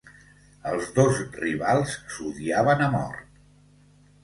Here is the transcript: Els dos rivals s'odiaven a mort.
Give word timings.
Els 0.71 0.87
dos 0.95 1.19
rivals 1.43 1.95
s'odiaven 2.15 2.85
a 2.89 2.91
mort. 2.99 3.39